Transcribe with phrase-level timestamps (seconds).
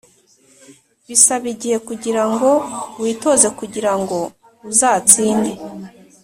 [1.07, 2.49] Bisaba igihe kugira ngo
[3.01, 4.17] witoze kugira ngo
[4.69, 5.51] uzatsinde